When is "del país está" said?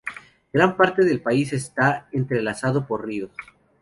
1.05-2.07